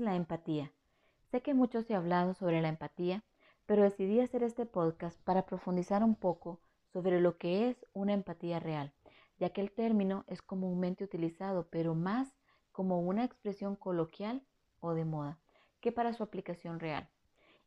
la 0.00 0.16
empatía? 0.16 0.72
Sé 1.30 1.42
que 1.42 1.54
mucho 1.54 1.82
se 1.82 1.94
ha 1.94 1.98
hablado 1.98 2.34
sobre 2.34 2.60
la 2.60 2.68
empatía, 2.68 3.24
pero 3.66 3.82
decidí 3.82 4.20
hacer 4.20 4.42
este 4.42 4.66
podcast 4.66 5.20
para 5.22 5.44
profundizar 5.44 6.02
un 6.02 6.14
poco 6.14 6.60
sobre 6.92 7.20
lo 7.20 7.36
que 7.36 7.68
es 7.68 7.84
una 7.92 8.12
empatía 8.12 8.60
real, 8.60 8.92
ya 9.38 9.50
que 9.50 9.60
el 9.60 9.72
término 9.72 10.24
es 10.26 10.40
comúnmente 10.42 11.04
utilizado, 11.04 11.68
pero 11.70 11.94
más 11.94 12.28
como 12.72 13.00
una 13.00 13.24
expresión 13.24 13.76
coloquial 13.76 14.42
o 14.80 14.94
de 14.94 15.04
moda 15.04 15.38
que 15.80 15.92
para 15.92 16.12
su 16.12 16.22
aplicación 16.22 16.80
real. 16.80 17.08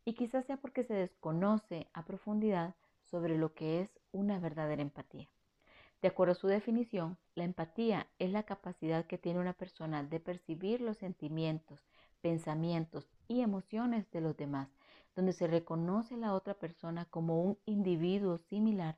Y 0.04 0.14
quizás 0.14 0.46
sea 0.46 0.58
porque 0.58 0.84
se 0.84 0.94
desconoce 0.94 1.88
a 1.94 2.04
profundidad 2.04 2.76
sobre 3.04 3.38
lo 3.38 3.54
que 3.54 3.82
es 3.82 4.00
una 4.12 4.40
verdadera 4.40 4.82
empatía. 4.82 5.30
De 6.02 6.08
acuerdo 6.08 6.32
a 6.32 6.36
su 6.36 6.48
definición, 6.48 7.18
la 7.36 7.44
empatía 7.44 8.08
es 8.18 8.32
la 8.32 8.44
capacidad 8.44 9.06
que 9.06 9.20
tiene 9.20 9.40
una 9.40 9.54
persona 9.54 10.04
de 10.04 10.20
percibir 10.20 10.82
los 10.82 10.98
sentimientos, 10.98 11.86
pensamientos 12.22 13.08
y 13.28 13.42
emociones 13.42 14.10
de 14.12 14.22
los 14.22 14.38
demás, 14.38 14.70
donde 15.16 15.34
se 15.34 15.48
reconoce 15.48 16.16
a 16.16 16.18
la 16.18 16.34
otra 16.34 16.54
persona 16.54 17.06
como 17.06 17.42
un 17.42 17.58
individuo 17.66 18.38
similar, 18.38 18.98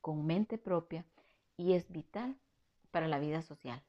con 0.00 0.26
mente 0.26 0.58
propia 0.58 1.04
y 1.56 1.72
es 1.72 1.90
vital 1.90 2.36
para 2.90 3.08
la 3.08 3.18
vida 3.18 3.42
social. 3.42 3.82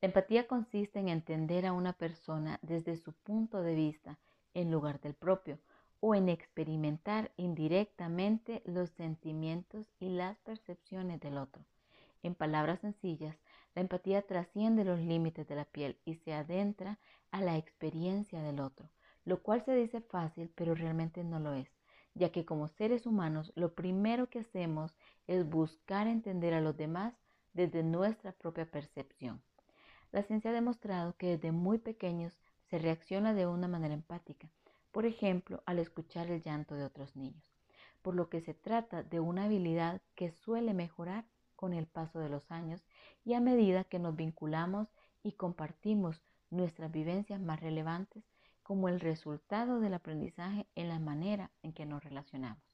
La 0.00 0.06
empatía 0.06 0.46
consiste 0.46 0.98
en 0.98 1.08
entender 1.08 1.66
a 1.66 1.72
una 1.72 1.92
persona 1.92 2.58
desde 2.62 2.96
su 2.96 3.12
punto 3.12 3.62
de 3.62 3.74
vista 3.74 4.18
en 4.54 4.70
lugar 4.70 5.00
del 5.00 5.14
propio, 5.14 5.58
o 6.04 6.16
en 6.16 6.28
experimentar 6.28 7.30
indirectamente 7.36 8.60
los 8.66 8.90
sentimientos 8.90 9.86
y 10.00 10.08
las 10.08 10.36
percepciones 10.40 11.20
del 11.20 11.38
otro. 11.38 11.64
En 12.24 12.34
palabras 12.34 12.80
sencillas, 12.80 13.36
la 13.74 13.82
empatía 13.82 14.22
trasciende 14.22 14.84
los 14.84 15.00
límites 15.00 15.46
de 15.48 15.54
la 15.54 15.64
piel 15.64 15.98
y 16.04 16.16
se 16.16 16.34
adentra 16.34 16.98
a 17.30 17.40
la 17.40 17.56
experiencia 17.56 18.42
del 18.42 18.60
otro, 18.60 18.90
lo 19.24 19.42
cual 19.42 19.64
se 19.64 19.74
dice 19.74 20.00
fácil, 20.00 20.50
pero 20.54 20.74
realmente 20.74 21.24
no 21.24 21.40
lo 21.40 21.54
es, 21.54 21.68
ya 22.14 22.30
que 22.30 22.44
como 22.44 22.68
seres 22.68 23.06
humanos 23.06 23.52
lo 23.54 23.74
primero 23.74 24.28
que 24.28 24.40
hacemos 24.40 24.94
es 25.26 25.48
buscar 25.48 26.06
entender 26.06 26.54
a 26.54 26.60
los 26.60 26.76
demás 26.76 27.14
desde 27.54 27.82
nuestra 27.82 28.32
propia 28.32 28.70
percepción. 28.70 29.42
La 30.10 30.22
ciencia 30.22 30.50
ha 30.50 30.54
demostrado 30.54 31.16
que 31.16 31.28
desde 31.28 31.52
muy 31.52 31.78
pequeños 31.78 32.38
se 32.68 32.78
reacciona 32.78 33.32
de 33.32 33.46
una 33.46 33.68
manera 33.68 33.94
empática, 33.94 34.50
por 34.90 35.06
ejemplo, 35.06 35.62
al 35.64 35.78
escuchar 35.78 36.30
el 36.30 36.42
llanto 36.42 36.74
de 36.74 36.84
otros 36.84 37.16
niños, 37.16 37.50
por 38.02 38.14
lo 38.14 38.28
que 38.28 38.42
se 38.42 38.52
trata 38.52 39.02
de 39.02 39.20
una 39.20 39.44
habilidad 39.44 40.02
que 40.14 40.30
suele 40.30 40.74
mejorar 40.74 41.24
con 41.62 41.74
el 41.74 41.86
paso 41.86 42.18
de 42.18 42.28
los 42.28 42.50
años 42.50 42.82
y 43.24 43.34
a 43.34 43.40
medida 43.40 43.84
que 43.84 44.00
nos 44.00 44.16
vinculamos 44.16 44.88
y 45.22 45.30
compartimos 45.30 46.20
nuestras 46.50 46.90
vivencias 46.90 47.40
más 47.40 47.60
relevantes 47.60 48.24
como 48.64 48.88
el 48.88 48.98
resultado 48.98 49.78
del 49.78 49.94
aprendizaje 49.94 50.66
en 50.74 50.88
la 50.88 50.98
manera 50.98 51.52
en 51.62 51.72
que 51.72 51.86
nos 51.86 52.02
relacionamos. 52.02 52.64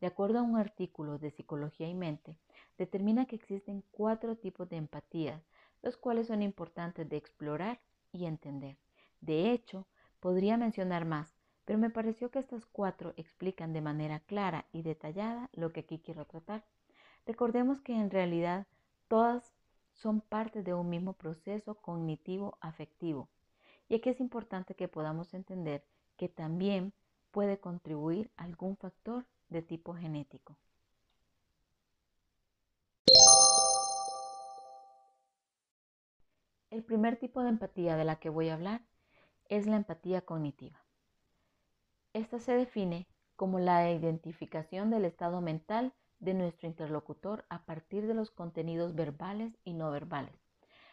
De 0.00 0.06
acuerdo 0.06 0.38
a 0.38 0.42
un 0.42 0.56
artículo 0.56 1.18
de 1.18 1.32
Psicología 1.32 1.86
y 1.86 1.92
Mente, 1.92 2.34
determina 2.78 3.26
que 3.26 3.36
existen 3.36 3.84
cuatro 3.90 4.36
tipos 4.36 4.70
de 4.70 4.78
empatía, 4.78 5.42
los 5.82 5.98
cuales 5.98 6.28
son 6.28 6.40
importantes 6.40 7.06
de 7.06 7.18
explorar 7.18 7.78
y 8.10 8.24
entender. 8.24 8.78
De 9.20 9.50
hecho, 9.50 9.86
podría 10.20 10.56
mencionar 10.56 11.04
más, 11.04 11.36
pero 11.66 11.78
me 11.78 11.90
pareció 11.90 12.30
que 12.30 12.38
estas 12.38 12.64
cuatro 12.64 13.12
explican 13.18 13.74
de 13.74 13.82
manera 13.82 14.20
clara 14.20 14.64
y 14.72 14.80
detallada 14.80 15.50
lo 15.52 15.74
que 15.74 15.80
aquí 15.80 15.98
quiero 15.98 16.24
tratar. 16.24 16.64
Recordemos 17.26 17.80
que 17.80 17.94
en 17.94 18.10
realidad 18.10 18.66
todas 19.08 19.52
son 19.92 20.20
parte 20.20 20.62
de 20.62 20.74
un 20.74 20.90
mismo 20.90 21.14
proceso 21.14 21.76
cognitivo 21.76 22.58
afectivo 22.60 23.28
y 23.88 23.94
aquí 23.94 24.10
es 24.10 24.20
importante 24.20 24.74
que 24.74 24.88
podamos 24.88 25.34
entender 25.34 25.84
que 26.16 26.28
también 26.28 26.92
puede 27.30 27.58
contribuir 27.58 28.30
algún 28.36 28.76
factor 28.76 29.26
de 29.48 29.62
tipo 29.62 29.94
genético. 29.94 30.56
El 36.70 36.82
primer 36.82 37.16
tipo 37.16 37.42
de 37.42 37.50
empatía 37.50 37.96
de 37.96 38.04
la 38.04 38.16
que 38.16 38.30
voy 38.30 38.48
a 38.48 38.54
hablar 38.54 38.82
es 39.48 39.66
la 39.66 39.76
empatía 39.76 40.22
cognitiva. 40.22 40.82
Esta 42.12 42.38
se 42.38 42.52
define 42.56 43.06
como 43.36 43.60
la 43.60 43.90
identificación 43.92 44.90
del 44.90 45.04
estado 45.04 45.40
mental 45.40 45.92
de 46.24 46.34
nuestro 46.34 46.66
interlocutor 46.66 47.44
a 47.48 47.64
partir 47.64 48.06
de 48.06 48.14
los 48.14 48.30
contenidos 48.30 48.94
verbales 48.94 49.56
y 49.64 49.74
no 49.74 49.90
verbales, 49.90 50.34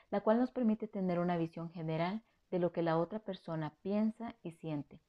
la 0.10 0.22
cual 0.22 0.40
nos 0.40 0.52
permite 0.52 0.88
tener 0.88 1.20
una 1.20 1.38
visión 1.38 1.72
general 1.72 2.22
de 2.52 2.60
lo 2.60 2.72
que 2.72 2.82
la 2.82 2.98
otra 2.98 3.20
persona 3.20 3.74
piensa 3.82 4.36
y 4.44 4.52
siente. 4.52 5.00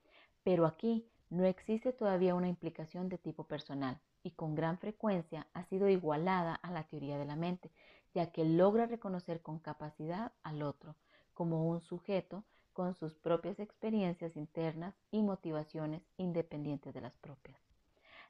Pero 0.45 0.67
aquí 0.67 1.09
no 1.29 1.45
existe 1.45 1.93
todavía 1.93 2.35
una 2.35 2.49
implicación 2.49 3.09
de 3.09 3.19
tipo 3.19 3.45
personal 3.45 4.01
y 4.23 4.31
con 4.31 4.55
gran 4.55 4.79
frecuencia 4.79 5.49
ha 5.53 5.65
sido 5.65 5.89
igualada 5.89 6.55
a 6.55 6.71
la 6.71 6.85
teoría 6.85 7.19
de 7.19 7.25
la 7.25 7.37
mente, 7.37 7.71
ya 8.15 8.31
que 8.31 8.45
logra 8.45 8.87
reconocer 8.87 9.43
con 9.43 9.59
capacidad 9.59 10.33
al 10.43 10.63
otro 10.63 10.95
como 11.35 11.69
un 11.69 11.81
sujeto 11.81 12.45
con 12.73 12.95
sus 12.95 13.15
propias 13.15 13.59
experiencias 13.59 14.37
internas 14.37 14.95
y 15.11 15.23
motivaciones 15.23 16.03
independientes 16.17 16.95
de 16.95 17.01
las 17.01 17.17
propias. 17.19 17.59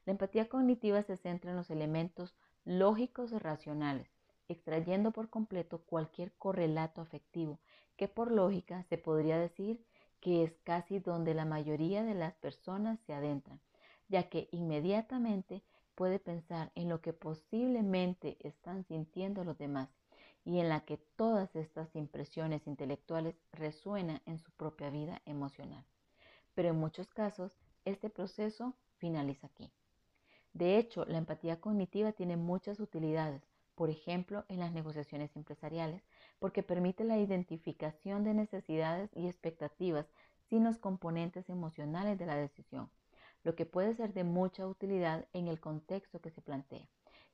La 0.04 0.12
empatía 0.12 0.48
cognitiva 0.48 1.02
se 1.02 1.16
centra 1.16 1.50
en 1.50 1.56
los 1.56 1.70
elementos 1.70 2.34
lógicos 2.64 3.32
y 3.32 3.38
racionales, 3.38 4.08
extrayendo 4.48 5.12
por 5.12 5.30
completo 5.30 5.78
cualquier 5.82 6.32
correlato 6.32 7.00
afectivo, 7.00 7.58
que 7.96 8.08
por 8.08 8.32
lógica 8.32 8.82
se 8.84 8.98
podría 8.98 9.38
decir 9.38 9.84
que 10.20 10.42
es 10.42 10.56
casi 10.64 10.98
donde 10.98 11.34
la 11.34 11.44
mayoría 11.44 12.02
de 12.02 12.14
las 12.14 12.34
personas 12.34 12.98
se 13.06 13.14
adentran, 13.14 13.60
ya 14.08 14.28
que 14.28 14.48
inmediatamente 14.50 15.62
puede 15.94 16.18
pensar 16.18 16.72
en 16.74 16.88
lo 16.88 17.00
que 17.00 17.12
posiblemente 17.12 18.36
están 18.40 18.84
sintiendo 18.84 19.44
los 19.44 19.58
demás 19.58 19.88
y 20.44 20.58
en 20.58 20.68
la 20.68 20.80
que 20.80 20.96
todas 21.16 21.54
estas 21.54 21.94
impresiones 21.94 22.66
intelectuales 22.66 23.36
resuenan 23.52 24.20
en 24.26 24.38
su 24.38 24.50
propia 24.52 24.90
vida 24.90 25.22
emocional. 25.26 25.84
Pero 26.54 26.70
en 26.70 26.76
muchos 26.76 27.08
casos, 27.08 27.56
este 27.84 28.10
proceso 28.10 28.74
finaliza 28.98 29.46
aquí. 29.46 29.70
De 30.54 30.76
hecho, 30.76 31.04
la 31.06 31.18
empatía 31.18 31.60
cognitiva 31.60 32.12
tiene 32.12 32.36
muchas 32.36 32.78
utilidades, 32.78 33.42
por 33.74 33.88
ejemplo, 33.88 34.44
en 34.48 34.60
las 34.60 34.72
negociaciones 34.72 35.34
empresariales, 35.34 36.02
porque 36.38 36.62
permite 36.62 37.04
la 37.04 37.18
identificación 37.18 38.22
de 38.22 38.34
necesidades 38.34 39.10
y 39.16 39.26
expectativas 39.26 40.06
sin 40.50 40.64
los 40.64 40.78
componentes 40.78 41.48
emocionales 41.48 42.18
de 42.18 42.26
la 42.26 42.36
decisión, 42.36 42.90
lo 43.44 43.54
que 43.54 43.64
puede 43.64 43.94
ser 43.94 44.12
de 44.12 44.24
mucha 44.24 44.66
utilidad 44.66 45.26
en 45.32 45.48
el 45.48 45.58
contexto 45.58 46.20
que 46.20 46.30
se 46.30 46.42
plantea. 46.42 46.86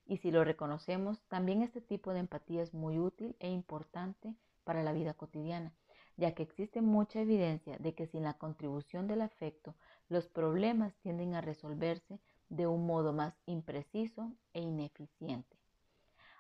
Y 0.07 0.19
si 0.19 0.31
lo 0.31 0.45
reconocemos, 0.45 1.21
también 1.29 1.63
este 1.63 1.81
tipo 1.81 2.13
de 2.13 2.21
empatía 2.21 2.63
es 2.63 2.73
muy 2.73 2.99
útil 2.99 3.37
e 3.41 3.51
importante 3.51 4.35
para 4.63 4.83
la 4.83 4.93
vida 4.93 5.15
cotidiana, 5.15 5.75
ya 6.17 6.35
que 6.35 6.45
existe 6.45 6.81
mucha 6.81 7.21
evidencia 7.21 7.77
de 7.79 7.95
que 7.95 8.07
sin 8.07 8.23
la 8.23 8.35
contribución 8.35 9.07
del 9.07 9.23
afecto, 9.23 9.75
los 10.09 10.29
problemas 10.29 10.95
tienden 10.99 11.35
a 11.35 11.41
resolverse 11.41 12.21
de 12.49 12.67
un 12.67 12.87
modo 12.87 13.13
más 13.13 13.35
impreciso 13.47 14.33
e 14.53 14.61
ineficiente. 14.61 15.57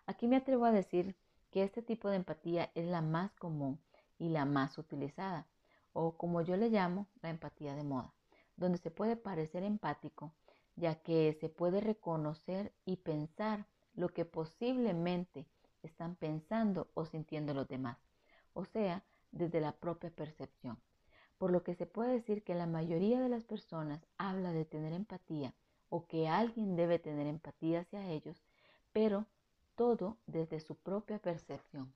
Aquí 0.06 0.26
me 0.26 0.36
atrevo 0.36 0.64
a 0.64 0.72
decir 0.72 1.16
que 1.50 1.62
este 1.62 1.82
tipo 1.82 2.08
de 2.08 2.16
empatía 2.16 2.70
es 2.74 2.86
la 2.86 3.02
más 3.02 3.32
común 3.34 3.78
y 4.18 4.30
la 4.30 4.44
más 4.44 4.78
utilizada, 4.78 5.46
o 5.92 6.16
como 6.16 6.42
yo 6.42 6.56
le 6.56 6.70
llamo, 6.70 7.08
la 7.22 7.30
empatía 7.30 7.74
de 7.74 7.84
moda, 7.84 8.14
donde 8.56 8.78
se 8.78 8.90
puede 8.90 9.16
parecer 9.16 9.62
empático, 9.62 10.32
ya 10.76 10.96
que 11.02 11.36
se 11.40 11.48
puede 11.48 11.80
reconocer 11.80 12.72
y 12.84 12.96
pensar 12.96 13.66
lo 13.94 14.08
que 14.08 14.24
posiblemente 14.24 15.46
están 15.82 16.16
pensando 16.16 16.88
o 16.94 17.04
sintiendo 17.04 17.54
los 17.54 17.68
demás, 17.68 17.98
o 18.54 18.64
sea, 18.64 19.04
desde 19.30 19.60
la 19.60 19.72
propia 19.72 20.10
percepción. 20.10 20.78
Por 21.36 21.50
lo 21.52 21.62
que 21.62 21.74
se 21.74 21.86
puede 21.86 22.12
decir 22.12 22.42
que 22.42 22.54
la 22.54 22.66
mayoría 22.66 23.20
de 23.20 23.28
las 23.28 23.44
personas 23.44 24.04
habla 24.16 24.52
de 24.52 24.64
tener 24.64 24.92
empatía 24.92 25.54
o 25.88 26.06
que 26.06 26.28
alguien 26.28 26.76
debe 26.76 26.98
tener 26.98 27.26
empatía 27.26 27.80
hacia 27.80 28.10
ellos, 28.10 28.42
pero 28.92 29.26
todo 29.74 30.16
desde 30.26 30.60
su 30.60 30.74
propia 30.74 31.18
percepción. 31.18 31.92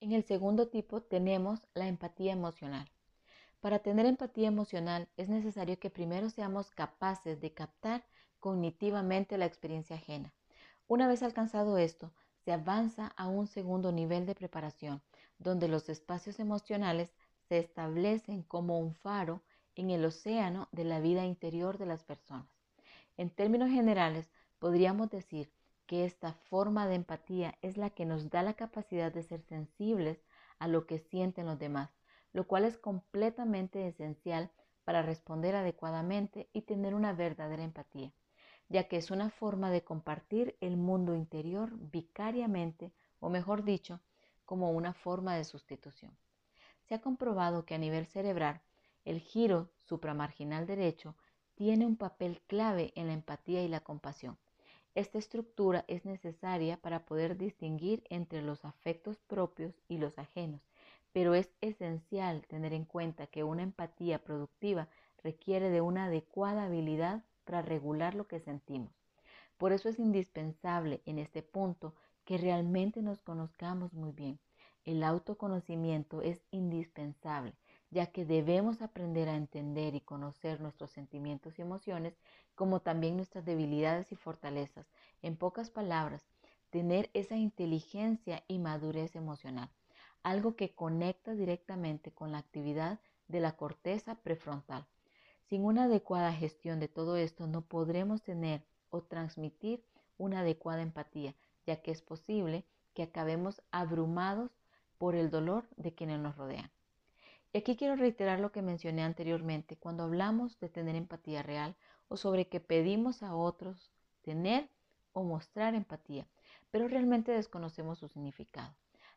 En 0.00 0.12
el 0.12 0.24
segundo 0.24 0.68
tipo 0.68 1.02
tenemos 1.02 1.66
la 1.74 1.88
empatía 1.88 2.32
emocional. 2.32 2.88
Para 3.60 3.80
tener 3.80 4.06
empatía 4.06 4.48
emocional 4.48 5.08
es 5.16 5.28
necesario 5.28 5.78
que 5.80 5.90
primero 5.90 6.30
seamos 6.30 6.70
capaces 6.70 7.40
de 7.40 7.52
captar 7.52 8.04
cognitivamente 8.38 9.36
la 9.36 9.46
experiencia 9.46 9.96
ajena. 9.96 10.32
Una 10.86 11.08
vez 11.08 11.22
alcanzado 11.22 11.76
esto, 11.78 12.12
se 12.44 12.52
avanza 12.52 13.08
a 13.16 13.26
un 13.26 13.48
segundo 13.48 13.90
nivel 13.92 14.24
de 14.24 14.34
preparación, 14.34 15.02
donde 15.38 15.68
los 15.68 15.88
espacios 15.88 16.40
emocionales 16.40 17.12
se 17.48 17.58
establecen 17.58 18.42
como 18.42 18.78
un 18.78 18.94
faro 18.94 19.42
en 19.74 19.90
el 19.90 20.04
océano 20.04 20.68
de 20.72 20.84
la 20.84 21.00
vida 21.00 21.24
interior 21.24 21.78
de 21.78 21.86
las 21.86 22.02
personas. 22.02 22.48
En 23.16 23.30
términos 23.30 23.70
generales, 23.70 24.30
podríamos 24.58 25.10
decir 25.10 25.52
que 25.86 26.04
esta 26.04 26.34
forma 26.34 26.86
de 26.86 26.96
empatía 26.96 27.56
es 27.62 27.76
la 27.76 27.90
que 27.90 28.04
nos 28.04 28.28
da 28.30 28.42
la 28.42 28.54
capacidad 28.54 29.10
de 29.10 29.22
ser 29.22 29.40
sensibles 29.42 30.22
a 30.58 30.68
lo 30.68 30.86
que 30.86 30.98
sienten 30.98 31.46
los 31.46 31.58
demás, 31.58 31.90
lo 32.32 32.46
cual 32.46 32.64
es 32.64 32.76
completamente 32.76 33.86
esencial 33.86 34.50
para 34.84 35.02
responder 35.02 35.54
adecuadamente 35.54 36.48
y 36.52 36.62
tener 36.62 36.94
una 36.94 37.12
verdadera 37.12 37.62
empatía, 37.62 38.12
ya 38.68 38.84
que 38.84 38.96
es 38.96 39.10
una 39.10 39.30
forma 39.30 39.70
de 39.70 39.82
compartir 39.82 40.56
el 40.60 40.76
mundo 40.76 41.14
interior 41.14 41.70
vicariamente, 41.74 42.92
o 43.20 43.30
mejor 43.30 43.64
dicho, 43.64 44.00
como 44.48 44.70
una 44.70 44.94
forma 44.94 45.36
de 45.36 45.44
sustitución. 45.44 46.10
Se 46.86 46.94
ha 46.94 47.02
comprobado 47.02 47.66
que 47.66 47.74
a 47.74 47.78
nivel 47.78 48.06
cerebral, 48.06 48.62
el 49.04 49.20
giro 49.20 49.68
supramarginal 49.76 50.66
derecho 50.66 51.14
tiene 51.54 51.84
un 51.84 51.96
papel 51.96 52.40
clave 52.46 52.94
en 52.94 53.08
la 53.08 53.12
empatía 53.12 53.62
y 53.62 53.68
la 53.68 53.80
compasión. 53.80 54.38
Esta 54.94 55.18
estructura 55.18 55.84
es 55.86 56.06
necesaria 56.06 56.78
para 56.78 57.04
poder 57.04 57.36
distinguir 57.36 58.02
entre 58.08 58.40
los 58.40 58.64
afectos 58.64 59.18
propios 59.26 59.74
y 59.86 59.98
los 59.98 60.18
ajenos, 60.18 60.62
pero 61.12 61.34
es 61.34 61.50
esencial 61.60 62.46
tener 62.46 62.72
en 62.72 62.86
cuenta 62.86 63.26
que 63.26 63.44
una 63.44 63.62
empatía 63.62 64.24
productiva 64.24 64.88
requiere 65.22 65.68
de 65.68 65.82
una 65.82 66.06
adecuada 66.06 66.64
habilidad 66.64 67.22
para 67.44 67.60
regular 67.60 68.14
lo 68.14 68.26
que 68.26 68.40
sentimos. 68.40 68.94
Por 69.58 69.72
eso 69.72 69.90
es 69.90 69.98
indispensable 69.98 71.02
en 71.04 71.18
este 71.18 71.42
punto 71.42 71.92
que 72.28 72.36
realmente 72.36 73.00
nos 73.00 73.22
conozcamos 73.22 73.94
muy 73.94 74.12
bien. 74.12 74.38
El 74.84 75.02
autoconocimiento 75.02 76.20
es 76.20 76.44
indispensable 76.50 77.54
ya 77.90 78.06
que 78.06 78.26
debemos 78.26 78.82
aprender 78.82 79.30
a 79.30 79.36
entender 79.36 79.94
y 79.94 80.02
conocer 80.02 80.60
nuestros 80.60 80.90
sentimientos 80.90 81.58
y 81.58 81.62
emociones, 81.62 82.18
como 82.54 82.80
también 82.80 83.16
nuestras 83.16 83.46
debilidades 83.46 84.12
y 84.12 84.16
fortalezas. 84.16 84.86
En 85.22 85.36
pocas 85.36 85.70
palabras, 85.70 86.22
tener 86.68 87.08
esa 87.14 87.36
inteligencia 87.36 88.44
y 88.46 88.58
madurez 88.58 89.16
emocional, 89.16 89.70
algo 90.22 90.54
que 90.54 90.74
conecta 90.74 91.32
directamente 91.32 92.12
con 92.12 92.30
la 92.30 92.38
actividad 92.38 93.00
de 93.28 93.40
la 93.40 93.56
corteza 93.56 94.16
prefrontal. 94.16 94.86
Sin 95.48 95.64
una 95.64 95.84
adecuada 95.84 96.34
gestión 96.34 96.78
de 96.78 96.88
todo 96.88 97.16
esto 97.16 97.46
no 97.46 97.62
podremos 97.62 98.22
tener 98.22 98.62
o 98.90 99.00
transmitir 99.00 99.82
una 100.18 100.40
adecuada 100.40 100.82
empatía, 100.82 101.34
ya 101.68 101.82
que 101.82 101.90
es 101.90 102.00
posible 102.00 102.64
que 102.94 103.02
acabemos 103.02 103.60
abrumados 103.70 104.50
por 104.96 105.14
el 105.14 105.28
dolor 105.28 105.68
de 105.76 105.94
quienes 105.94 106.18
nos 106.18 106.34
rodean. 106.34 106.70
Y 107.52 107.58
aquí 107.58 107.76
quiero 107.76 107.94
reiterar 107.94 108.40
lo 108.40 108.52
que 108.52 108.62
mencioné 108.62 109.02
anteriormente 109.02 109.76
cuando 109.76 110.04
hablamos 110.04 110.58
de 110.60 110.70
tener 110.70 110.96
empatía 110.96 111.42
real 111.42 111.76
o 112.08 112.16
sobre 112.16 112.48
que 112.48 112.60
pedimos 112.60 113.22
a 113.22 113.34
otros 113.34 113.92
tener 114.22 114.70
o 115.12 115.24
mostrar 115.24 115.74
empatía, 115.74 116.26
pero 116.70 116.88
realmente 116.88 117.32
desconocemos 117.32 117.98
su 117.98 118.08
significado. 118.08 118.74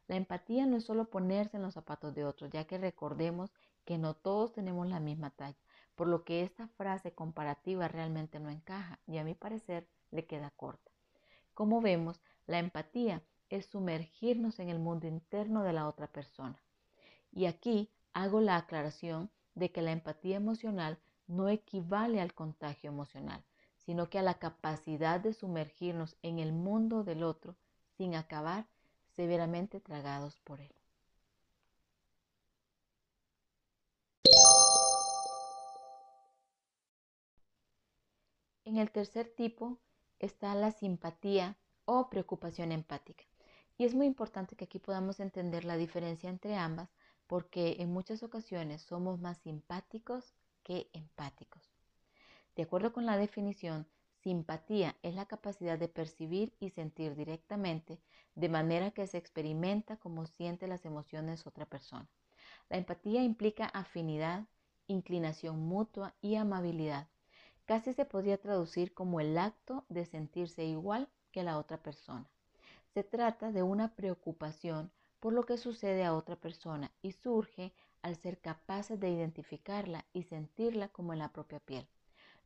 La 0.10 0.18
empatía 0.18 0.66
no 0.66 0.76
es 0.76 0.84
solo 0.84 1.10
ponerse 1.10 1.56
en 1.56 1.64
los 1.64 1.76
zapatos 1.76 2.14
de 2.14 2.26
otros, 2.26 2.50
ya 2.52 2.66
que 2.66 2.78
recordemos 2.78 3.54
que 3.86 3.98
no 3.98 4.14
todos 4.14 4.52
tenemos 4.52 4.90
la 4.90 5.00
misma 5.00 5.30
talla, 5.30 5.64
por 5.96 6.08
lo 6.08 6.26
que 6.26 6.42
esta 6.42 6.68
frase 6.68 7.14
comparativa 7.14 7.88
realmente 7.88 8.42
no 8.42 8.50
encaja 8.50 9.00
y 9.08 9.20
a 9.20 9.24
mi 9.24 9.36
parecer 9.36 9.88
le 10.12 10.26
queda 10.26 10.52
corta. 10.58 10.92
Como 11.54 11.82
vemos, 11.82 12.20
la 12.48 12.60
empatía 12.60 13.24
es 13.50 13.66
sumergirnos 13.66 14.60
en 14.60 14.70
el 14.70 14.80
mundo 14.80 15.08
interno 15.08 15.64
de 15.64 15.74
la 15.74 15.88
otra 15.88 16.08
persona. 16.08 16.62
Y 17.32 17.46
aquí 17.46 17.90
hago 18.14 18.42
la 18.42 18.58
aclaración 18.58 19.30
de 19.56 19.72
que 19.72 19.82
la 19.82 19.92
empatía 19.92 20.38
emocional 20.38 21.00
no 21.28 21.50
equivale 21.50 22.22
al 22.22 22.34
contagio 22.34 22.90
emocional, 22.90 23.44
sino 23.78 24.10
que 24.10 24.20
a 24.20 24.24
la 24.24 24.36
capacidad 24.36 25.20
de 25.20 25.34
sumergirnos 25.34 26.18
en 26.22 26.40
el 26.40 26.54
mundo 26.54 27.04
del 27.04 27.24
otro 27.24 27.56
sin 27.98 28.16
acabar 28.16 28.68
severamente 29.16 29.80
tragados 29.80 30.40
por 30.40 30.62
él. 30.62 30.74
En 38.64 38.78
el 38.78 38.90
tercer 38.92 39.28
tipo 39.36 39.80
está 40.20 40.56
la 40.56 40.72
simpatía 40.72 41.58
o 41.94 42.10
preocupación 42.10 42.72
empática. 42.72 43.26
Y 43.78 43.84
es 43.84 43.94
muy 43.94 44.06
importante 44.06 44.56
que 44.56 44.64
aquí 44.64 44.80
podamos 44.80 45.20
entender 45.20 45.66
la 45.66 45.76
diferencia 45.76 46.30
entre 46.30 46.56
ambas 46.56 46.90
porque 47.28 47.78
en 47.80 47.92
muchas 47.92 48.24
ocasiones 48.24 48.82
somos 48.82 49.20
más 49.20 49.40
simpáticos 49.40 50.34
que 50.64 50.90
empáticos. 50.94 51.62
De 52.56 52.64
acuerdo 52.64 52.94
con 52.94 53.06
la 53.06 53.18
definición, 53.18 53.88
simpatía 54.24 54.96
es 55.04 55.16
la 55.16 55.26
capacidad 55.26 55.78
de 55.78 55.90
percibir 55.90 56.54
y 56.60 56.70
sentir 56.70 57.16
directamente 57.16 58.00
de 58.36 58.48
manera 58.48 58.92
que 58.92 59.06
se 59.08 59.18
experimenta 59.18 59.98
como 59.98 60.26
siente 60.26 60.68
las 60.68 60.86
emociones 60.86 61.46
otra 61.46 61.66
persona. 61.66 62.08
La 62.70 62.78
empatía 62.78 63.22
implica 63.22 63.66
afinidad, 63.66 64.46
inclinación 64.88 65.60
mutua 65.60 66.14
y 66.22 66.36
amabilidad. 66.36 67.08
Casi 67.66 67.92
se 67.94 68.06
podría 68.06 68.38
traducir 68.38 68.94
como 68.94 69.20
el 69.20 69.38
acto 69.38 69.84
de 69.90 70.06
sentirse 70.06 70.64
igual 70.64 71.10
que 71.32 71.44
la 71.44 71.58
otra 71.58 71.78
persona. 71.78 72.30
Se 72.94 73.04
trata 73.04 73.52
de 73.52 73.64
una 73.64 73.96
preocupación 73.96 74.92
por 75.20 75.34
lo 75.34 75.46
que 75.46 75.58
sucede 75.58 76.04
a 76.04 76.14
otra 76.14 76.36
persona 76.36 76.92
y 77.02 77.12
surge 77.12 77.74
al 78.02 78.16
ser 78.16 78.40
capaces 78.40 79.00
de 79.00 79.10
identificarla 79.10 80.06
y 80.14 80.24
sentirla 80.24 80.90
como 80.90 81.14
en 81.14 81.20
la 81.20 81.32
propia 81.32 81.60
piel, 81.60 81.88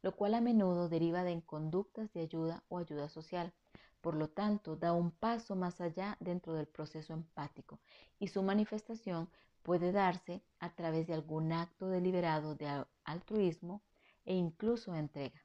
lo 0.01 0.15
cual 0.15 0.33
a 0.33 0.41
menudo 0.41 0.89
deriva 0.89 1.23
de 1.23 1.41
conductas 1.41 2.11
de 2.13 2.21
ayuda 2.21 2.63
o 2.67 2.77
ayuda 2.77 3.09
social. 3.09 3.53
Por 4.01 4.15
lo 4.15 4.29
tanto, 4.29 4.75
da 4.75 4.93
un 4.93 5.09
paso 5.09 5.55
más 5.55 5.81
allá 5.81 6.17
dentro 6.19 6.53
del 6.53 6.67
proceso 6.67 7.13
empático 7.13 7.79
y 8.19 8.27
su 8.27 8.43
manifestación 8.43 9.29
puede 9.63 9.91
darse 9.91 10.43
a 10.59 10.75
través 10.75 11.07
de 11.07 11.15
algún 11.15 11.51
acto 11.51 11.87
deliberado 11.87 12.53
de 12.55 12.85
altruismo 13.03 13.81
e 14.25 14.35
incluso 14.35 14.93
entrega. 14.93 15.41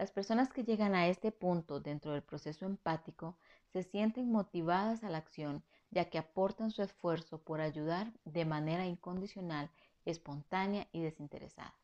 Las 0.00 0.12
personas 0.12 0.50
que 0.50 0.64
llegan 0.64 0.94
a 0.94 1.08
este 1.08 1.30
punto 1.30 1.78
dentro 1.78 2.12
del 2.12 2.22
proceso 2.22 2.64
empático 2.64 3.36
se 3.70 3.82
sienten 3.82 4.32
motivadas 4.32 5.04
a 5.04 5.10
la 5.10 5.18
acción 5.18 5.62
ya 5.90 6.06
que 6.08 6.16
aportan 6.16 6.70
su 6.70 6.80
esfuerzo 6.82 7.42
por 7.42 7.60
ayudar 7.60 8.10
de 8.24 8.46
manera 8.46 8.86
incondicional, 8.86 9.68
espontánea 10.06 10.88
y 10.92 11.02
desinteresada. 11.02 11.74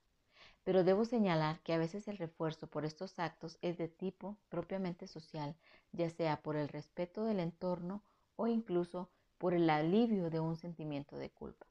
Pero 0.64 0.82
debo 0.82 1.04
señalar 1.04 1.60
que 1.60 1.74
a 1.74 1.78
veces 1.78 2.08
el 2.08 2.16
refuerzo 2.16 2.68
por 2.68 2.86
estos 2.86 3.18
actos 3.18 3.58
es 3.60 3.76
de 3.76 3.88
tipo 3.88 4.38
propiamente 4.48 5.06
social, 5.08 5.54
ya 5.92 6.08
sea 6.08 6.40
por 6.40 6.56
el 6.56 6.68
respeto 6.68 7.22
del 7.26 7.38
entorno 7.38 8.02
o 8.36 8.46
incluso 8.46 9.10
por 9.36 9.52
el 9.52 9.68
alivio 9.68 10.30
de 10.30 10.40
un 10.40 10.56
sentimiento 10.56 11.18
de 11.18 11.28
culpa, 11.28 11.66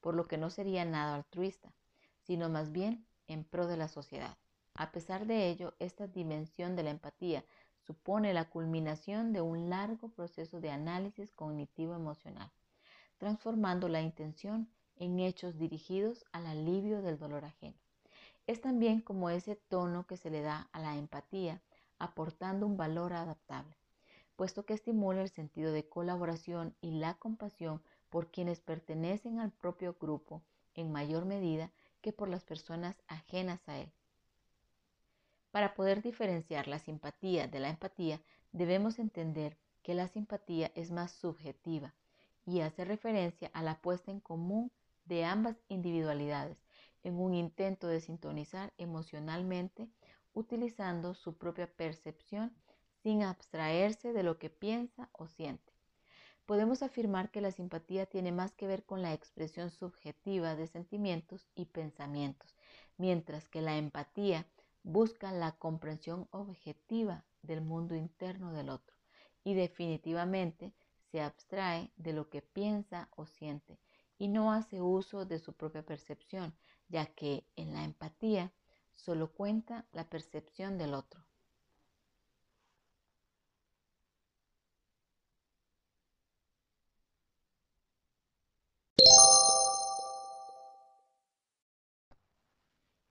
por 0.00 0.14
lo 0.14 0.28
que 0.28 0.38
no 0.38 0.48
sería 0.48 0.84
nada 0.84 1.16
altruista, 1.16 1.72
sino 2.22 2.48
más 2.48 2.70
bien 2.70 3.04
en 3.26 3.42
pro 3.42 3.66
de 3.66 3.76
la 3.76 3.88
sociedad. 3.88 4.38
A 4.80 4.92
pesar 4.92 5.26
de 5.26 5.50
ello, 5.50 5.74
esta 5.80 6.06
dimensión 6.06 6.76
de 6.76 6.84
la 6.84 6.90
empatía 6.90 7.44
supone 7.80 8.32
la 8.32 8.48
culminación 8.48 9.32
de 9.32 9.40
un 9.40 9.68
largo 9.68 10.08
proceso 10.10 10.60
de 10.60 10.70
análisis 10.70 11.32
cognitivo-emocional, 11.32 12.52
transformando 13.16 13.88
la 13.88 14.02
intención 14.02 14.70
en 14.94 15.18
hechos 15.18 15.58
dirigidos 15.58 16.24
al 16.30 16.46
alivio 16.46 17.02
del 17.02 17.18
dolor 17.18 17.44
ajeno. 17.44 17.76
Es 18.46 18.60
también 18.60 19.00
como 19.00 19.30
ese 19.30 19.56
tono 19.56 20.06
que 20.06 20.16
se 20.16 20.30
le 20.30 20.42
da 20.42 20.68
a 20.70 20.78
la 20.78 20.96
empatía, 20.96 21.60
aportando 21.98 22.64
un 22.64 22.76
valor 22.76 23.14
adaptable, 23.14 23.76
puesto 24.36 24.64
que 24.64 24.74
estimula 24.74 25.22
el 25.22 25.30
sentido 25.30 25.72
de 25.72 25.88
colaboración 25.88 26.76
y 26.80 26.92
la 26.92 27.14
compasión 27.14 27.82
por 28.10 28.30
quienes 28.30 28.60
pertenecen 28.60 29.40
al 29.40 29.50
propio 29.50 29.96
grupo 30.00 30.44
en 30.74 30.92
mayor 30.92 31.24
medida 31.24 31.72
que 32.00 32.12
por 32.12 32.28
las 32.28 32.44
personas 32.44 33.02
ajenas 33.08 33.68
a 33.68 33.76
él. 33.78 33.92
Para 35.50 35.74
poder 35.74 36.02
diferenciar 36.02 36.68
la 36.68 36.78
simpatía 36.78 37.46
de 37.46 37.60
la 37.60 37.70
empatía, 37.70 38.20
debemos 38.52 38.98
entender 38.98 39.56
que 39.82 39.94
la 39.94 40.08
simpatía 40.08 40.70
es 40.74 40.90
más 40.90 41.12
subjetiva 41.12 41.94
y 42.44 42.60
hace 42.60 42.84
referencia 42.84 43.50
a 43.54 43.62
la 43.62 43.80
puesta 43.80 44.10
en 44.10 44.20
común 44.20 44.70
de 45.06 45.24
ambas 45.24 45.56
individualidades 45.68 46.62
en 47.02 47.18
un 47.18 47.34
intento 47.34 47.88
de 47.88 48.00
sintonizar 48.00 48.72
emocionalmente 48.76 49.88
utilizando 50.34 51.14
su 51.14 51.36
propia 51.36 51.66
percepción 51.66 52.54
sin 53.02 53.22
abstraerse 53.22 54.12
de 54.12 54.22
lo 54.22 54.38
que 54.38 54.50
piensa 54.50 55.08
o 55.12 55.26
siente. 55.26 55.72
Podemos 56.46 56.82
afirmar 56.82 57.30
que 57.30 57.40
la 57.40 57.50
simpatía 57.50 58.06
tiene 58.06 58.32
más 58.32 58.52
que 58.52 58.66
ver 58.66 58.84
con 58.84 59.02
la 59.02 59.12
expresión 59.12 59.70
subjetiva 59.70 60.56
de 60.56 60.66
sentimientos 60.66 61.46
y 61.54 61.66
pensamientos, 61.66 62.56
mientras 62.96 63.48
que 63.48 63.60
la 63.60 63.76
empatía 63.76 64.46
busca 64.88 65.32
la 65.32 65.52
comprensión 65.52 66.28
objetiva 66.30 67.22
del 67.42 67.60
mundo 67.60 67.94
interno 67.94 68.54
del 68.54 68.70
otro 68.70 68.96
y 69.44 69.52
definitivamente 69.52 70.72
se 71.10 71.20
abstrae 71.20 71.92
de 71.98 72.14
lo 72.14 72.30
que 72.30 72.40
piensa 72.40 73.10
o 73.14 73.26
siente 73.26 73.78
y 74.16 74.28
no 74.28 74.50
hace 74.50 74.80
uso 74.80 75.26
de 75.26 75.40
su 75.40 75.52
propia 75.52 75.84
percepción, 75.84 76.54
ya 76.88 77.04
que 77.04 77.44
en 77.56 77.74
la 77.74 77.84
empatía 77.84 78.50
solo 78.94 79.30
cuenta 79.30 79.84
la 79.92 80.08
percepción 80.08 80.78
del 80.78 80.94
otro. 80.94 81.27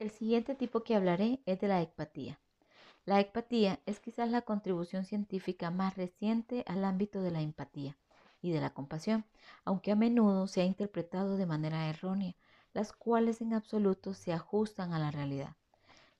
El 0.07 0.13
siguiente 0.13 0.55
tipo 0.55 0.83
que 0.83 0.95
hablaré 0.95 1.41
es 1.45 1.59
de 1.59 1.67
la 1.67 1.81
ecpatía. 1.81 2.39
La 3.03 3.19
ecpatía 3.19 3.81
es 3.85 3.99
quizás 3.99 4.31
la 4.31 4.41
contribución 4.41 5.03
científica 5.03 5.69
más 5.69 5.97
reciente 5.97 6.63
al 6.65 6.85
ámbito 6.85 7.21
de 7.21 7.29
la 7.29 7.41
empatía 7.41 7.97
y 8.41 8.51
de 8.51 8.61
la 8.61 8.73
compasión, 8.73 9.25
aunque 9.65 9.91
a 9.91 9.97
menudo 9.97 10.47
se 10.47 10.61
ha 10.61 10.63
interpretado 10.63 11.35
de 11.35 11.45
manera 11.45 11.89
errónea, 11.89 12.37
las 12.73 12.93
cuales 12.93 13.41
en 13.41 13.53
absoluto 13.53 14.13
se 14.13 14.31
ajustan 14.31 14.93
a 14.93 14.99
la 14.99 15.11
realidad. 15.11 15.57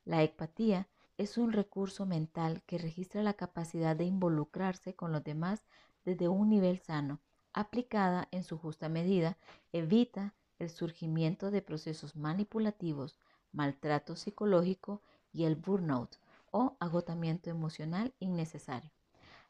La 0.04 0.22
ecpatía 0.22 0.90
es 1.18 1.38
un 1.38 1.54
recurso 1.54 2.06
mental 2.06 2.64
que 2.66 2.80
registra 2.80 3.24
la 3.24 3.36
capacidad 3.36 3.96
de 3.96 4.04
involucrarse 4.04 4.96
con 4.96 5.14
los 5.14 5.24
demás 5.24 5.64
desde 6.04 6.28
un 6.28 6.50
nivel 6.50 6.80
sano. 6.80 7.22
Aplicada 7.54 8.28
en 8.32 8.44
su 8.44 8.58
justa 8.58 8.90
medida, 8.90 9.38
evita 9.72 10.34
el 10.60 10.70
surgimiento 10.70 11.52
de 11.52 11.62
procesos 11.62 12.18
manipulativos, 12.18 13.18
maltrato 13.58 14.16
psicológico 14.16 15.02
y 15.34 15.46
el 15.46 15.56
burnout 15.56 16.16
o 16.52 16.78
agotamiento 16.80 17.50
emocional 17.50 18.14
innecesario. 18.20 18.92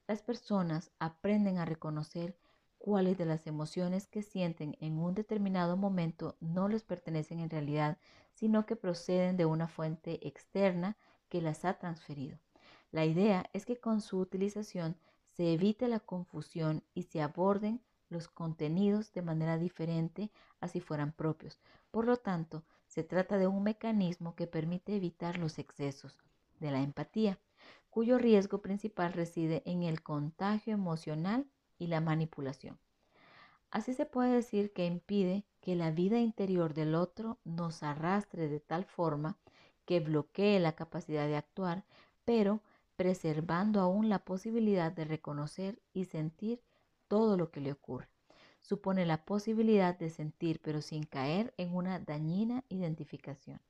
Las 0.07 0.21
personas 0.21 0.91
aprenden 0.97 1.57
a 1.57 1.65
reconocer 1.65 2.37
cuáles 2.77 3.17
de 3.17 3.25
las 3.25 3.47
emociones 3.47 4.07
que 4.07 4.21
sienten 4.21 4.77
en 4.79 4.97
un 4.97 5.13
determinado 5.13 5.75
momento 5.75 6.37
no 6.39 6.69
les 6.69 6.83
pertenecen 6.83 7.41
en 7.41 7.49
realidad, 7.49 7.97
sino 8.33 8.65
que 8.65 8.77
proceden 8.77 9.35
de 9.35 9.45
una 9.45 9.67
fuente 9.67 10.25
externa 10.25 10.95
que 11.27 11.41
las 11.41 11.65
ha 11.65 11.73
transferido. 11.73 12.37
La 12.91 13.03
idea 13.03 13.49
es 13.51 13.65
que 13.65 13.77
con 13.77 13.99
su 13.99 14.19
utilización 14.19 14.95
se 15.35 15.51
evite 15.51 15.89
la 15.89 15.99
confusión 15.99 16.81
y 16.93 17.03
se 17.03 17.21
aborden 17.21 17.81
los 18.07 18.29
contenidos 18.29 19.11
de 19.11 19.21
manera 19.21 19.57
diferente 19.57 20.31
a 20.61 20.69
si 20.69 20.79
fueran 20.79 21.11
propios. 21.11 21.59
Por 21.91 22.05
lo 22.05 22.15
tanto, 22.15 22.63
se 22.87 23.03
trata 23.03 23.37
de 23.37 23.47
un 23.47 23.63
mecanismo 23.63 24.35
que 24.35 24.47
permite 24.47 24.95
evitar 24.95 25.37
los 25.37 25.59
excesos 25.59 26.17
de 26.59 26.71
la 26.71 26.81
empatía, 26.81 27.39
cuyo 27.89 28.17
riesgo 28.17 28.61
principal 28.61 29.13
reside 29.13 29.63
en 29.65 29.83
el 29.83 30.01
contagio 30.01 30.73
emocional 30.73 31.47
y 31.77 31.87
la 31.87 32.01
manipulación. 32.01 32.79
Así 33.69 33.93
se 33.93 34.05
puede 34.05 34.33
decir 34.33 34.71
que 34.71 34.85
impide 34.85 35.45
que 35.61 35.75
la 35.75 35.91
vida 35.91 36.19
interior 36.19 36.73
del 36.73 36.95
otro 36.95 37.37
nos 37.43 37.83
arrastre 37.83 38.47
de 38.47 38.59
tal 38.59 38.85
forma 38.85 39.37
que 39.85 39.99
bloquee 39.99 40.59
la 40.59 40.73
capacidad 40.73 41.27
de 41.27 41.35
actuar, 41.35 41.83
pero 42.23 42.61
preservando 42.95 43.79
aún 43.79 44.09
la 44.09 44.19
posibilidad 44.19 44.91
de 44.91 45.05
reconocer 45.05 45.81
y 45.93 46.05
sentir 46.05 46.61
todo 47.07 47.37
lo 47.37 47.51
que 47.51 47.61
le 47.61 47.71
ocurre. 47.71 48.09
Supone 48.67 49.05
la 49.05 49.23
posibilidad 49.23 49.97
de 49.97 50.09
sentir, 50.09 50.59
pero 50.61 50.81
sin 50.81 51.05
caer 51.05 51.53
en 51.55 51.73
una 51.73 51.99
dañina 51.99 52.65
identificación. 52.67 53.61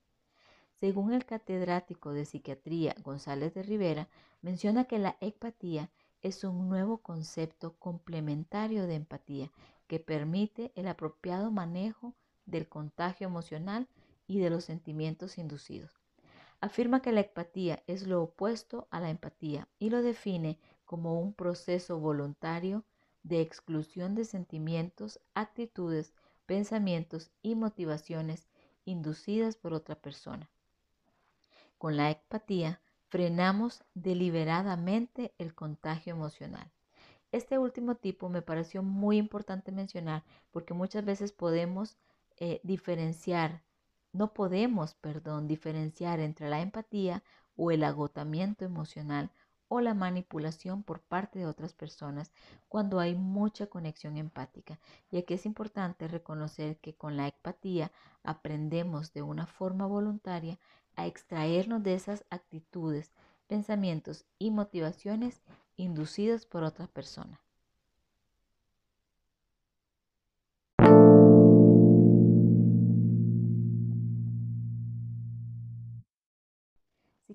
Según 0.73 1.13
el 1.13 1.23
catedrático 1.23 2.13
de 2.13 2.25
psiquiatría 2.25 2.95
González 3.03 3.53
de 3.53 3.61
Rivera, 3.61 4.07
menciona 4.41 4.85
que 4.85 4.97
la 4.97 5.15
empatía 5.21 5.91
es 6.23 6.43
un 6.43 6.67
nuevo 6.67 6.97
concepto 6.97 7.75
complementario 7.77 8.87
de 8.87 8.95
empatía 8.95 9.51
que 9.85 9.99
permite 9.99 10.71
el 10.73 10.87
apropiado 10.87 11.51
manejo 11.51 12.15
del 12.47 12.67
contagio 12.67 13.27
emocional 13.27 13.87
y 14.25 14.39
de 14.39 14.49
los 14.49 14.65
sentimientos 14.65 15.37
inducidos. 15.37 15.91
Afirma 16.59 17.03
que 17.03 17.11
la 17.11 17.21
empatía 17.21 17.83
es 17.85 18.07
lo 18.07 18.23
opuesto 18.23 18.87
a 18.89 18.99
la 18.99 19.11
empatía 19.11 19.67
y 19.77 19.91
lo 19.91 20.01
define 20.01 20.57
como 20.85 21.21
un 21.21 21.33
proceso 21.33 21.99
voluntario 21.99 22.83
de 23.23 23.41
exclusión 23.41 24.15
de 24.15 24.25
sentimientos, 24.25 25.19
actitudes, 25.33 26.13
pensamientos 26.45 27.31
y 27.41 27.55
motivaciones 27.55 28.47
inducidas 28.85 29.57
por 29.57 29.73
otra 29.73 29.95
persona. 29.95 30.49
Con 31.77 31.97
la 31.97 32.09
empatía 32.09 32.81
frenamos 33.09 33.83
deliberadamente 33.93 35.33
el 35.37 35.53
contagio 35.53 36.13
emocional. 36.13 36.71
Este 37.31 37.57
último 37.57 37.95
tipo 37.95 38.29
me 38.29 38.41
pareció 38.41 38.81
muy 38.81 39.17
importante 39.17 39.71
mencionar 39.71 40.23
porque 40.51 40.73
muchas 40.73 41.03
veces 41.03 41.31
podemos 41.31 41.97
eh, 42.37 42.61
diferenciar, 42.63 43.61
no 44.13 44.33
podemos, 44.33 44.93
perdón, 44.95 45.47
diferenciar 45.47 46.19
entre 46.19 46.49
la 46.49 46.61
empatía 46.61 47.23
o 47.55 47.71
el 47.71 47.83
agotamiento 47.83 48.63
emocional 48.63 49.31
o 49.69 49.81
la 49.81 49.93
manipulación 49.93 50.83
por 50.83 51.01
parte 51.01 51.39
de 51.39 51.45
otras 51.45 51.73
personas 51.73 52.31
cuando 52.69 52.99
hay 52.99 53.15
mucha 53.15 53.67
conexión 53.67 54.17
empática. 54.17 54.79
Y 55.11 55.17
aquí 55.17 55.33
es 55.33 55.45
importante 55.45 56.07
reconocer 56.07 56.77
que 56.77 56.95
con 56.95 57.17
la 57.17 57.27
empatía 57.27 57.91
aprendemos 58.23 59.13
de 59.13 59.21
una 59.21 59.47
forma 59.47 59.85
voluntaria 59.85 60.59
a 60.95 61.05
extraernos 61.05 61.83
de 61.83 61.93
esas 61.93 62.25
actitudes, 62.29 63.13
pensamientos 63.47 64.25
y 64.39 64.51
motivaciones 64.51 65.41
inducidos 65.77 66.45
por 66.45 66.63
otra 66.63 66.87
persona. 66.87 67.39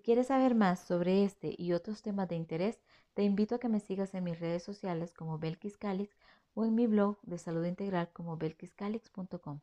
Quieres 0.02 0.28
saber 0.28 0.54
más 0.54 0.80
sobre 0.80 1.25
este 1.25 1.54
y 1.56 1.73
otros 1.73 2.02
temas 2.02 2.28
de 2.28 2.37
interés, 2.37 2.80
te 3.14 3.23
invito 3.23 3.54
a 3.54 3.59
que 3.61 3.68
me 3.68 3.80
sigas 3.80 4.14
en 4.14 4.25
mis 4.25 4.38
redes 4.40 4.62
sociales 4.62 5.12
como 5.14 5.38
Belkis 5.38 5.76
Calix 5.78 6.16
o 6.54 6.64
en 6.64 6.75
mi 6.75 6.87
blog 6.87 7.18
de 7.23 7.38
salud 7.38 7.64
integral 7.64 8.11
como 8.12 8.37
belkiscalix.com. 8.37 9.61